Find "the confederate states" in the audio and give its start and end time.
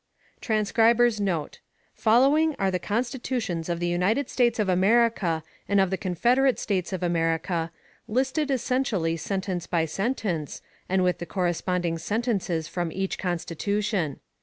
5.91-6.91